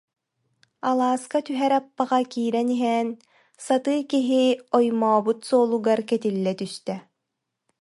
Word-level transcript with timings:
Алааска 0.89 1.37
түһэр 1.47 1.71
аппаҕа 1.79 2.19
киирэн 2.31 2.67
иһэн 2.75 3.07
сатыы 3.65 3.99
киһи 4.11 4.43
оймообут 4.77 5.39
суолугар 5.47 5.99
кэтиллэ 6.09 6.53
түстэ 6.59 6.95